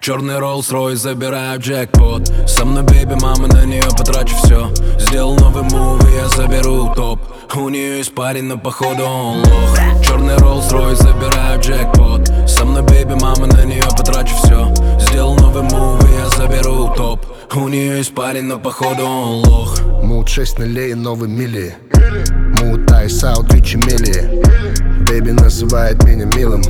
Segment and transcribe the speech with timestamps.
[0.00, 2.32] Черный Rolls-Royce, забираю джекпот.
[2.46, 7.20] Со мной бейби, мама, на нее потрачу все Сделал новый мув, я заберу топ.
[7.54, 9.78] У нее есть парень, но походу он лох.
[10.02, 12.32] Черный Rolls-Royce, забираю джекпот.
[12.48, 17.20] Со мной бейби, мама, на нее потрачу все Сделал новый мув, я заберу топ.
[17.54, 19.82] У нее есть парень, но походу он лох.
[20.02, 21.76] Мут 6 нулей, новый мили
[22.58, 24.42] Мут айс аут, ричи мили
[25.06, 26.62] Бэйби называет меня милым.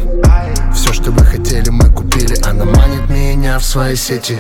[0.75, 2.70] Все, что вы хотели, мы купили Она манит
[3.51, 4.39] меня в свои сети.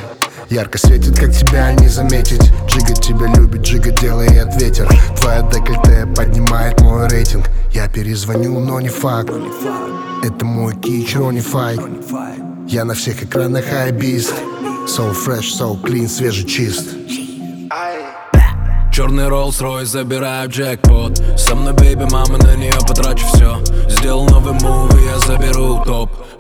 [0.50, 2.42] Ярко светит, как тебя не заметить.
[2.68, 4.88] Джига тебя любит, Джига делает ветер.
[5.20, 7.50] Твоя декольте поднимает мой рейтинг.
[7.72, 9.32] Я перезвоню, но не факт.
[10.22, 11.80] Это мой кич, Ронни Файк
[12.68, 14.32] Я на всех экранах хайбист.
[14.86, 16.90] So fresh, so clean, свежий чист.
[18.92, 21.20] Черный Rolls-Royce, забираю джекпот.
[21.36, 25.39] Со мной бейби, мама, на нее потрачу все Сделал новый мув, я топ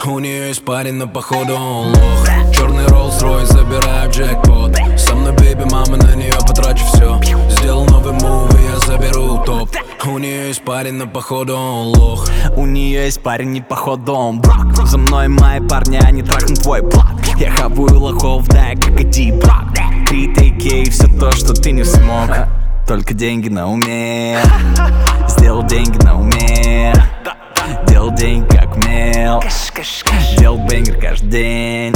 [0.06, 4.74] У нее есть парень, но походу он лох Черный Rolls-Royce, забираю джекпот.
[4.96, 7.20] Со мной бейби, мама, на нее потрачу все
[7.50, 9.68] Сделал новый мув, и я заберу топ.
[10.06, 11.54] У нее есть парень, но походу.
[11.54, 12.26] Он лох.
[12.56, 14.74] У нее есть парень, не походу он брак.
[14.86, 17.04] За мной мои парни, они трахнут твой блок
[17.38, 19.74] Я хаваю лохов, да, как иди брак
[20.08, 22.30] Три тейки и все то, что ты не смог.
[22.88, 24.38] Только деньги на уме.
[25.28, 26.19] Сделал деньги на уме
[29.80, 31.94] умел Делал бенгер каждый день.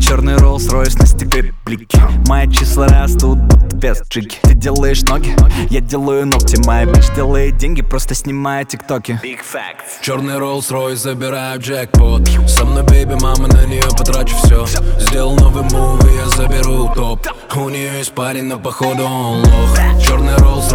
[0.00, 1.98] Черный Rolls-Royce на стекле блики.
[2.26, 5.34] Мои числа растут, будто без джиги Ты делаешь ноги,
[5.70, 6.56] я делаю ногти.
[6.66, 9.20] Моя бич делает деньги, просто снимая тиктоки.
[9.22, 10.02] Big facts.
[10.02, 12.28] Черный Rolls-Royce, забираю джекпот.
[12.48, 14.66] Со мной бейби, мама, на нее потрачу все
[14.98, 17.26] Сделал новый мув, я заберу топ.
[17.54, 19.78] У нее есть парень, но походу он лох.
[20.04, 20.69] Черный Rolls-Royce,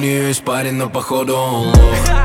[0.00, 0.42] У нее есть
[0.88, 1.36] походу.
[1.36, 2.19] лох